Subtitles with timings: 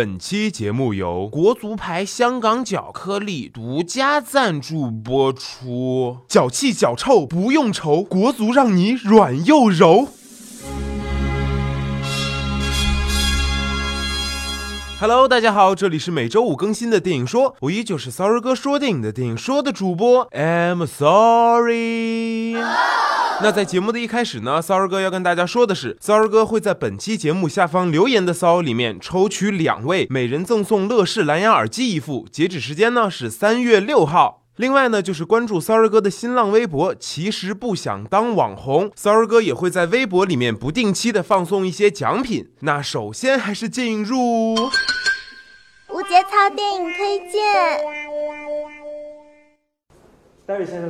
[0.00, 6.16] 本期节目由国足牌香港脚颗粒独家赞助播出。
[6.26, 10.08] 脚气脚臭不用愁，国足让你软又柔。
[14.98, 22.56] Hello，大家好，这里是每周五更新的电影说，我依旧是 Sorry 哥说电影的电影说的主播，I'm sorry。
[23.42, 34.42] 那在节目的一开始呢，骚儿哥要跟大家说的是，骚儿哥会在本期节目下方留言的骚里面抽取两位，每人赠送乐视蓝牙耳机一副，截止时间呢是三月六号。
[34.56, 42.50] 另外呢，就是关注骚儿哥的新浪微博，其实不想当网红，骚儿哥也会在微博里面不定期的放送一些奖品。
[42.60, 44.52] 那首先还是进入
[45.88, 48.09] 无节操电影推荐。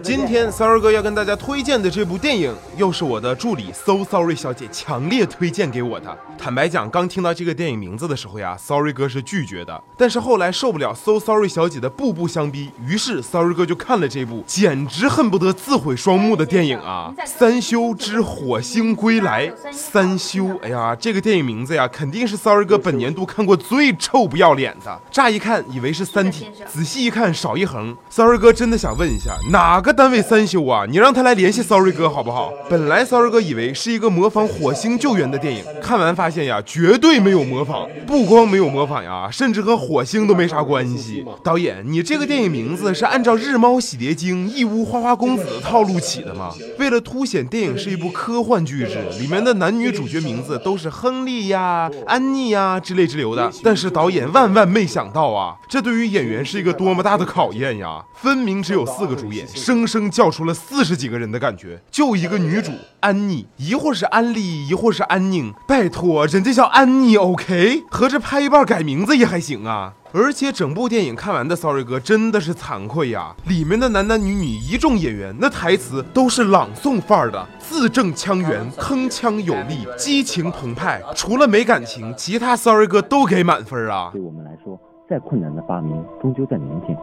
[0.02, 6.16] 今天 Sorry 哥要跟大家推荐的这部电影，又是我的助理 So Sorry 小姐强烈推荐给我的。
[6.38, 9.82] 坦白讲，刚听到这个电影名字的时候呀，Sorry 哥是拒绝的。
[9.98, 19.48] 但是后来受不了 So Sorry 小姐的步步相逼，于是 Sorry 哥就看了这部简直恨不得自毁双目的电影啊，《三修之火星归来》。
[19.72, 24.98] 三修，哎呀，这个电影名字呀，肯定是 Sorry 哥本年度看过最臭不要脸的。
[25.10, 27.94] 乍一看以为是《三体》，仔细一看少一横。
[28.08, 29.36] Sorry 哥真的想问一下。
[29.50, 30.86] 哪个单位三修啊？
[30.88, 32.52] 你让他来联系 Sorry 哥好不好？
[32.68, 41.24] 本来 Sorry 哥以为是一个模仿火星救援的电影，看完发现呀，绝对没有模仿，不光没有模仿呀，甚至和火星都没啥关系。
[41.42, 46.54] 导演，你这个电影名字是按照日猫洗洁精、义乌花花公子的套路起的吗？
[46.78, 53.50] 为了凸显电影是一部科幻巨制，里面的男女主角名字都是亨利呀、安妮呀之类之流的。
[53.64, 58.04] 但是导演万万没想到啊，这对于演员是一个多么大的考验呀！
[58.14, 59.39] 分明只有四个主演。
[59.46, 67.84] 生生叫出了四十几个人的感觉，就一个女主安妮，一会儿是安利，一会儿是安宁，拜托，人家叫安妮，OK？
[67.90, 69.94] 合着拍一半改名字也还行啊！
[70.12, 84.10] 而且整部电影看完的，Sorry 哥真的是惭愧呀，里面的男男女女一众演员，那台词都是朗诵范儿的，字正腔圆，铿锵有力，激情澎湃，除了没感情，其他 Sorry 哥都给满分啊！
[84.12, 84.76] 对我们来说，
[85.08, 86.98] 再困难的发明，终究在明天，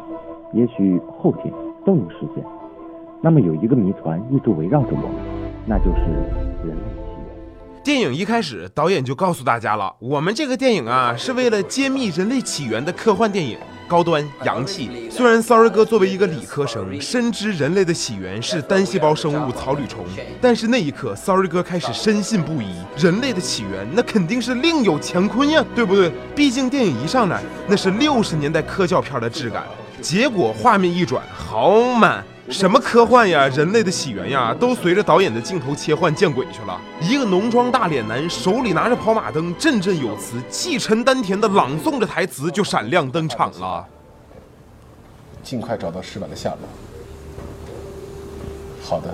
[0.53, 1.53] 也许后天。
[1.87, 2.43] 都能实现。
[3.23, 5.15] 那么有一个谜团一直围绕着我们，
[5.65, 6.01] 那就是
[6.67, 7.81] 人类起源。
[7.81, 15.09] 电影一开始，导演就告诉大家了，我们这个电影啊，是为了揭秘人类起源的科幻电影，高端洋气。
[15.09, 20.03] 虽然 Sorry 哥作为一个理科生，深知人类的起源是单细胞生物草履虫，
[20.41, 26.11] 但是那一刻，Sorry 哥开始深信不疑，人类的起源那肯定是另有乾坤呀，对不对？
[26.35, 29.63] 毕竟电影一上来，那是六十年代科教片的质感。
[30.01, 36.79] 结果画面一转，好满，什么科幻呀，人类的起源呀，都随着导演的镜头切换见鬼去了。
[37.01, 43.85] 一个浓妆大脸男手里拿着跑马灯，振振有词，气沉丹田的朗诵着台词，就闪亮登场了。
[45.43, 46.59] 尽快找到石板的下落。
[48.83, 49.13] 好的，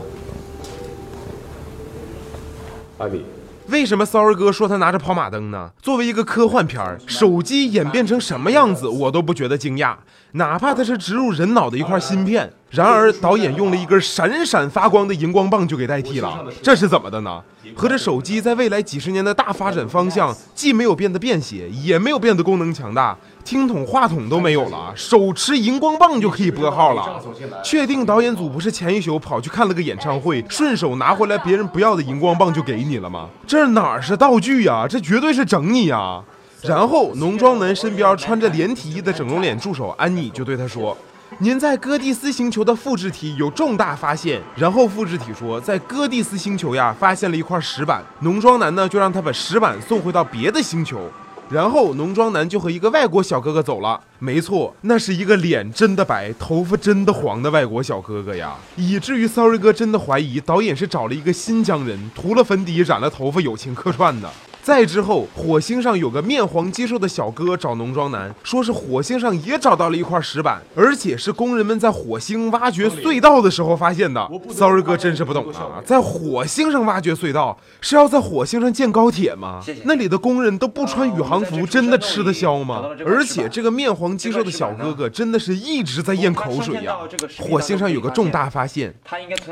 [2.98, 3.26] 阿里。
[3.74, 5.72] 为什么骚二哥说他拿着跑马灯呢？
[5.82, 9.96] 作为一个科幻片儿，手机演变成什么样子，我都不觉得惊讶。
[10.34, 17.40] 哪怕它是植入人脑的一块芯片，然而导演用了一根闪闪发光的荧光棒就给代替了，这是怎么的呢？
[17.76, 27.22] 合着手机在未来几十年的大发展方向，既没有变得便携，也没有变得功能强大，听筒、话筒都没有了，手持荧光棒就可以拨号了。
[27.64, 33.30] 确定导演组不是前一宿跑去看了个演唱会，顺手拿回来别人不要的荧光棒就给你了吗？
[33.46, 34.88] 这哪是道具呀？
[34.90, 36.24] 这绝对是整你呀！
[36.64, 40.98] 然后，浓妆男身边穿着连体衣的整容脸助手安妮就对他说
[41.40, 51.10] ：“您在哥蒂斯星球的复制体有重大发现。”然后复制体说：“在哥蒂斯星球呀，发现了一块石板。”浓妆男呢就让他把石板送回到别的星球。
[51.50, 54.00] 然后浓妆男就和一个外国小哥哥走了。
[54.18, 64.32] 没错，那是一个脸真的白、头发真的黄的外国小哥哥呀，以至于 Sorry 哥真的怀疑导演是找了一个新疆人，涂了粉底、染了头发、友情客串的。
[64.64, 74.26] 再之后，火星上有个面黄肌瘦的小哥找农庄男，说是火星上也找到了一块石板，而且是工人们在火星挖掘隧道的时候发现的。
[74.52, 79.60] Sorry 哥真是不懂啊，在火星上挖掘隧道是要在火星上建高铁吗？
[79.84, 82.84] 那里的工人都不穿宇航服，真的吃得消吗？
[83.06, 86.96] 而且这个面黄肌瘦的小哥哥真的是一直在咽口水呀。
[87.38, 88.96] 火星上有个重大发现，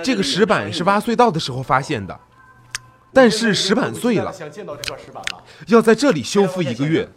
[0.01, 2.17] 这个石板是挖隧道的时候发现的。
[3.13, 7.09] 但是石板碎了，想见到这块石板了要在这里修复一个月。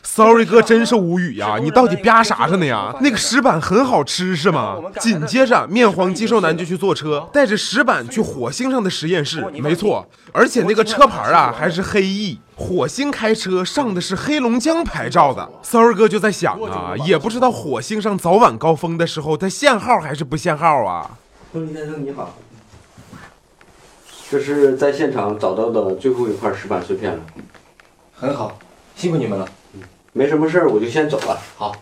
[0.00, 1.58] Sorry 哥真是无语呀！
[1.60, 2.94] 你到底吧啥着呢呀？
[3.02, 4.78] 那个石板很好吃是吗？
[4.98, 9.44] 紧接着，面黄肌瘦男就去坐车，带着石板去火星上的实验室。
[9.60, 12.40] 没错，而且那个车牌啊还是黑 E。
[12.56, 15.46] 火星开车上的是黑龙江牌照的。
[15.62, 21.18] Sorry 哥就在想啊，也不知道火星上早晚高峰的时候，它限号还是不限号啊？
[21.52, 22.34] 亨利先生你好，
[24.30, 27.20] 这是在现场找到的最后一块石板碎片了。
[28.12, 28.58] 很好，
[28.94, 29.48] 辛苦你们了。
[29.74, 29.80] 嗯
[30.12, 31.38] 没什么事儿，我就先走了。
[31.56, 31.72] 好，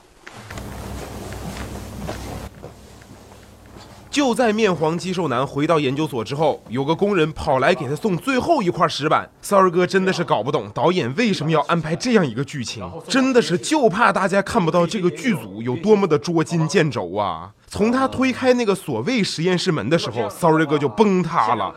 [4.10, 9.31] 就在面黄肌瘦男回到研究所之后，有个工人跑来给他送最后一块石板。
[9.40, 17.52] 骚儿哥真的是搞不懂导演为什么要安排这样一个剧情，真的是就怕大家看不到这个剧组有多么的捉襟见肘啊！
[17.76, 21.75] 从他推开那个所谓实验室门的时候，，sorry 哥就崩塌了。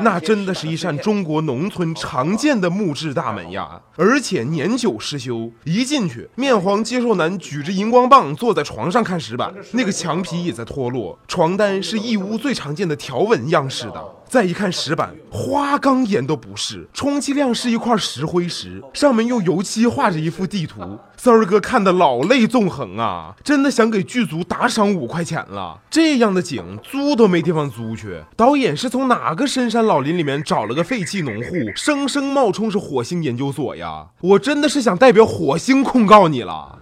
[0.00, 5.52] 那真的是一扇中国农村常见的木质大门呀，而且年久失修。
[5.64, 14.02] 一进去，面黄肌瘦男举着荧光棒坐在床上看石板，那个墙皮也在脱落，床单是义乌最常见的条纹样式的。
[14.32, 20.98] 再一看石板，花岗岩都不是，充其量是一块石灰石，上面用油漆画着一幅地图。
[21.18, 25.78] 三儿哥看得老泪纵横啊，真的想给剧组打赏五块钱了。
[25.90, 34.06] 这样的景租都没地方租去，导演是从哪个深山老林里面找了个废弃农户，生生冒充是火星研究所呀？
[34.22, 36.78] 我真的是想代表火星控告你了。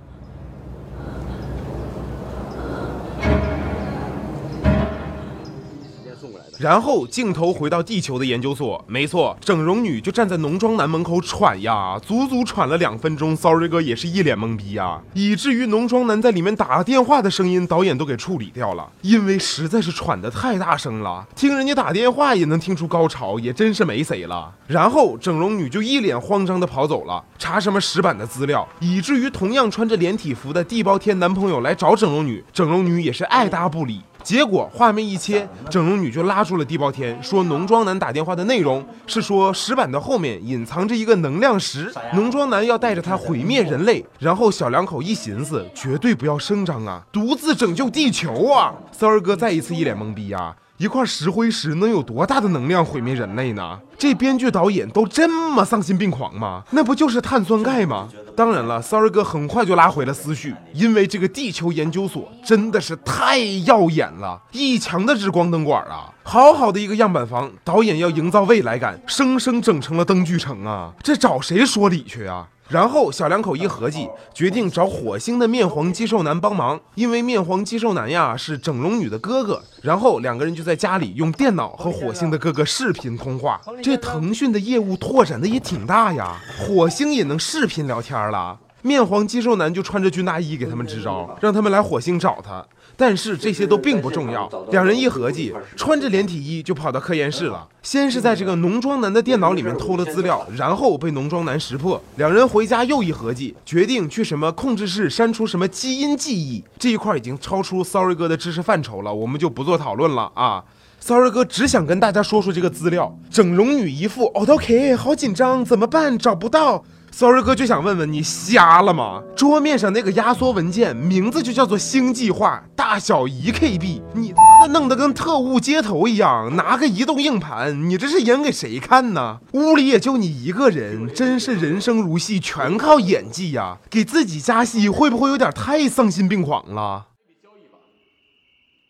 [6.60, 13.34] 然后镜头回到地球的研究所，没错，整容女就站在浓妆男门口喘呀，足足喘了两分钟。
[13.34, 24.52] Sorry 哥也是一脸懵逼呀，以至于浓妆男在里面打电话的声音，导演都给处理掉了，因为实在是喘得太大声了，听人家打电话也能听出高潮，也真是没谁了。
[24.66, 34.02] 然后整容女就一脸慌张的跑走了，查什么石板的资料，以至于同样穿着连体服的地包天男朋友来找整容女，整容女也是爱搭不理。
[34.22, 44.04] 结果画面一切，整容女就拉住了地包天，说浓妆男打电话的内容是说石板的后面隐藏着一个能量石，浓妆男要带着他毁灭人类。
[44.18, 48.74] 然后小两口一寻思，绝对不要声张啊，独自拯救地球啊！
[48.92, 50.54] 骚儿哥再一次一脸懵逼呀。
[50.80, 53.78] 一块石灰石能有多大的能量毁灭人类呢？
[53.98, 56.62] 这编剧导演都这么丧心病狂吗？
[56.70, 58.08] 那不就是碳酸钙吗？
[58.34, 66.14] 当然了，Sorry 哥很快就拉回了思绪，因为这个地球研究所真的是太耀眼了，一墙的日光灯管啊！
[66.22, 70.94] 好好的一个样板房，导演要营造未来感，生生整成了灯具城啊！
[71.02, 72.48] 这找谁说理去啊？
[72.70, 79.60] 然后小两口一合计，决定找火星的面黄肌瘦男帮忙，因为面黄肌瘦男呀是整容女的哥哥。
[79.82, 83.60] 然后两个人就在家里用电脑和火星的哥哥视频通话。
[83.82, 88.56] 这腾讯的业务拓展的也挺大呀，火星也能视频聊天了。
[88.82, 92.64] 面黄肌瘦男就穿着军大衣给他们支招，让他们来火星找他。
[93.00, 94.46] 但是这些都并不重要。
[94.70, 97.66] 两人一合计，穿着连体衣就跑到科研室了。
[97.82, 101.98] 先是在这个浓妆男的电脑里面偷了资料，然后被浓妆男识破。
[102.16, 106.62] 两人回家又一合计，决定去什么控制室删除什么基因记忆。
[106.78, 110.62] 这一块已经超出 Sorry 哥的知识范畴了，我们就不做讨论了啊。
[111.00, 113.16] Sorry 哥只想跟大家说说这个资料。
[113.30, 116.18] 整容女一副 OK，好紧张，怎么办？
[116.18, 116.84] 找不到。
[117.12, 119.22] Sorry 哥就想问问你瞎了吗？
[119.36, 124.32] 桌面上那个压缩文件名字就叫做星计划，大小一 KB，你
[124.70, 129.40] 弄得跟特务接头一样，拿个移动硬盘，你这是演给谁看呢？
[129.52, 133.78] 屋里也就你一个人，真是人生如戏，全靠演技呀！
[133.90, 137.08] 给自己加戏会不会有点太丧心病狂了？
[137.42, 137.78] 交易吧，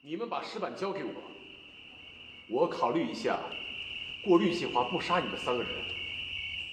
[0.04, 3.38] 你们把石板交给我，我考虑一下，
[4.24, 5.70] 过滤计划不杀你们三个人。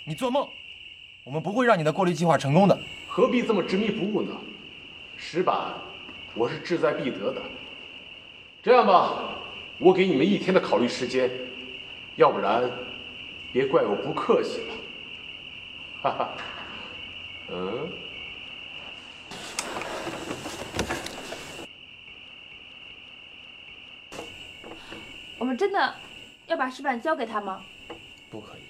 [0.08, 0.46] 你做梦！
[1.28, 2.80] 我们不会让你的过滤计划成功的。
[3.06, 4.32] 何必这么执迷不悟呢？
[5.18, 5.74] 石板，
[6.34, 7.42] 我是志在必得的。
[8.64, 9.36] 这样吧，
[9.78, 11.30] 我给你们一天的考虑时间，
[12.16, 12.72] 要不然，
[13.52, 14.74] 别怪我不客气了。
[16.02, 16.30] 哈哈，
[17.50, 17.92] 嗯。
[25.38, 25.94] 我们真的
[26.48, 27.62] 要把石板交给他吗？
[28.30, 28.62] 不可以，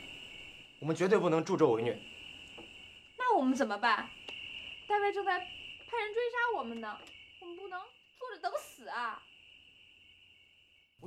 [0.79, 1.95] 我们绝对不能助纣为虐。
[3.37, 4.09] 我们怎么办？
[4.87, 6.97] 大卫正在派人追杀我们呢，
[7.39, 7.79] 我们不能
[8.17, 9.21] 坐着等死啊！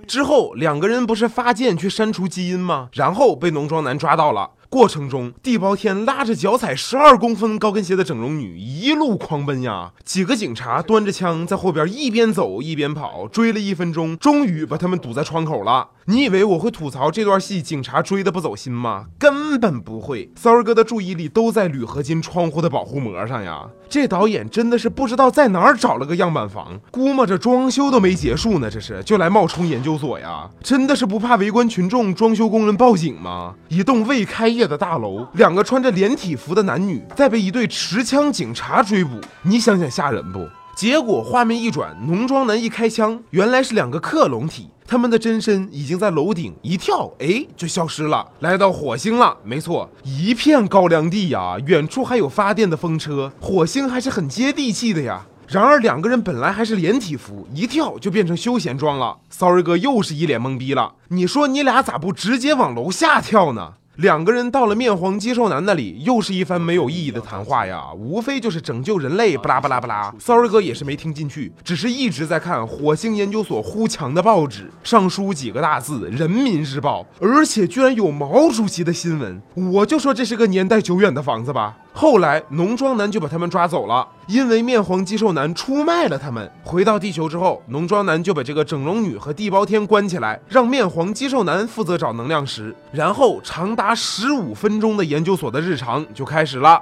[0.06, 2.88] 之后两个人不是发箭去删除基因吗？
[2.92, 4.52] 然后被浓妆男抓到了。
[4.70, 15.88] 过程中，地包天拉着脚踩十二公分高跟鞋的整容女一路狂奔呀，几个警察端着枪在后边一边走一边跑，追了一分钟，终于把他们堵在窗口了。
[16.06, 19.06] 你以为我会吐槽这段戏警察追的不走心吗？
[19.18, 23.68] 根本不会，骚儿哥的注意力都在铝合金窗户的保护膜上呀。
[23.88, 30.48] 这导演真的是不知道在哪儿找了个样板房，估摸着装修都没结束呢，这是就来冒充研究所呀？
[30.62, 33.54] 真的是不怕围观群众、装修工人报警吗？
[33.68, 40.46] 一栋未开业的大楼，两个穿着连体服的男女在被一对持枪警察追捕，你想想吓人不？
[40.76, 49.34] 结果画面一转，浓妆男一开枪，原来是两个克隆体，他们的真身已经在楼顶一跳，哎，就消失了，来到火星了。
[49.42, 55.26] 没错，一片高粱地呀，远处还有发电的风车，火星还是很接地气的呀。
[55.48, 59.18] 然而两个人本来还是连体服，一跳就变成休闲装了。
[59.30, 63.72] Sorry 哥又是一脸懵逼了，你说你俩咋不直接往楼下跳呢？
[64.00, 70.14] 两个人到了面黄肌瘦男那里，又是一番没有意义的谈话呀，无非就是拯救人类，巴拉巴拉巴拉。
[70.19, 81.76] Sorry 哥也是没听进去，只是一直在看火星研究所呼墙的报纸，上书几个大字《人民日报》，而且居然有毛主席的新闻，我就说这是个年代久远的房子吧。
[81.92, 86.50] 后来浓妆男就把他们抓走了，因为面黄肌瘦男出卖了他们。
[86.62, 96.80] 回到地球之后，浓妆男就把这个整容女和地包天关起来，让面黄肌瘦男负责找能量石，然后长达十五分钟的研究所的日常就开始了。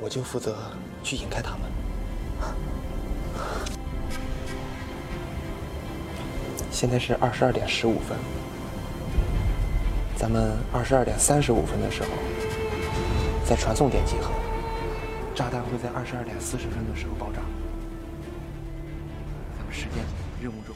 [0.00, 0.56] 我就负责
[1.04, 1.60] 去引开他们。
[6.70, 8.16] 现在是二十二点十五分，
[10.16, 12.08] 咱们二十二点三十五分的时候
[13.44, 14.30] 在传送点集合，
[15.34, 17.42] 炸弹会在二十二点四十分的时候爆炸。
[19.58, 20.04] 咱们时间
[20.40, 20.74] 任务重，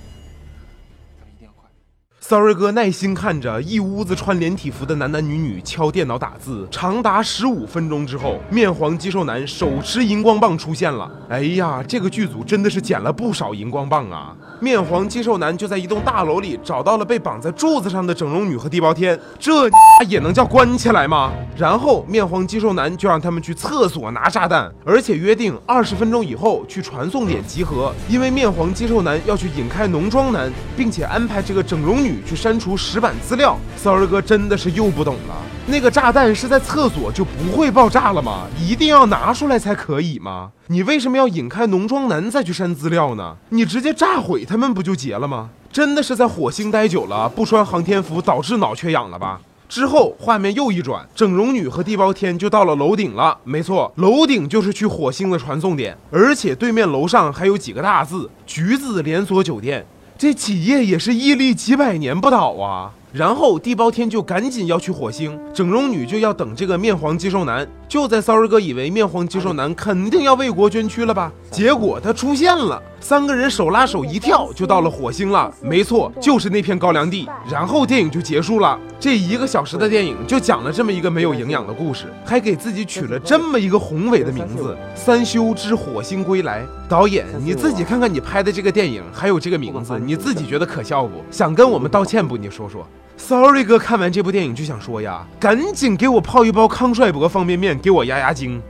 [2.29, 11.09] Sorry 哥耐心看着一屋子穿连体服的男男女女敲电脑打字，长达十五分钟之后，面黄肌瘦男手持荧光棒出现了。
[11.29, 14.35] 哎呀，这个剧组真的是捡了不少荧光棒啊！
[14.59, 19.71] 面黄肌瘦男就在一栋大楼里找到了被绑在柱子上的整容女和地包天，这
[20.09, 21.31] 也能叫关起来吗？
[21.57, 33.59] 然后面黄肌瘦男就让他们去厕所拿炸弹，而且约定二十分钟以后去传送点集合，因为面黄肌瘦男要去引开浓妆男，并且安排这个整容女去删除石板资料。
[33.77, 35.35] 骚儿哥真的是又不懂了，
[35.67, 38.47] 那个炸弹是在厕所就不会爆炸了吗？
[38.59, 40.51] 一定要拿出来才可以吗？
[40.69, 43.37] 你为什么要引开浓妆男再去删资料呢？
[43.51, 45.51] 你直接炸毁他们不就结了吗？
[45.73, 49.41] 真的是在火星待久了，不穿航天服导致脑缺氧了吧？
[49.69, 53.37] 之后画面又一转，整容女和地包天就到了楼顶了。
[53.43, 59.85] 没错，楼顶就是去火星的传送点，而且对面楼上还有几个大字“橘子连锁酒店”，
[60.19, 62.93] 这企业也是屹立几百年不倒啊。
[63.13, 67.67] 然后地包天就赶紧要去火星，整容女就要等这个面黄肌瘦男。
[67.89, 75.51] 就在骚儿哥以为面黄肌瘦男肯定要为国捐躯了吧，结果他出现了，三个人手拉手一跳就到了火星了。
[75.63, 77.29] 没错，就是那片高粱地。
[77.51, 78.79] 然后电影就结束了。
[78.99, 86.63] 这一个小时的电影就讲了这么一个没有营养的故事，还给自己取了这么一个宏伟的名字《三修之火星归来》。
[86.89, 91.25] 导演，你自己看看你拍的这个电影，还有这个名字，你自己觉得可笑不？
[91.31, 92.37] 想跟我们道歉不？
[92.37, 92.87] 你说说。
[93.17, 98.63] Sorry 哥看完这部电影就想说呀，赶紧给我泡一包康帅博方便面，给我压压惊。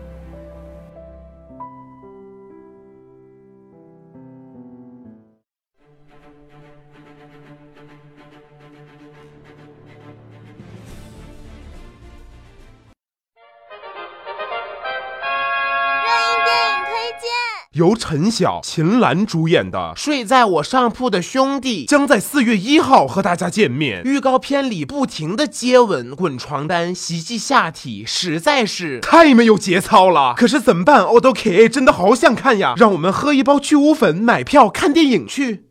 [17.76, 24.00] 由陈晓、秦岚主演的《睡在我上铺的兄弟》将在四月一号和大家见面。
[24.02, 30.32] 预告片里不停的接吻、滚床单、袭击下体，实在是太没有节操了。
[30.34, 32.72] 可是怎么办？o d k 真的好想看呀！
[32.78, 35.65] 让我们喝一包去污粉，买票看电影去。